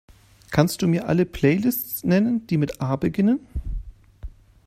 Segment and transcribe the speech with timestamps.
[0.49, 3.39] Kannst Du mir alle Playlists nennen, die mit A beginnen?